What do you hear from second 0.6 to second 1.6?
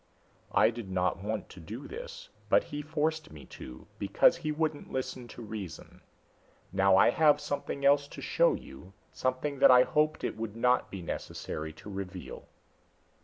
did not want to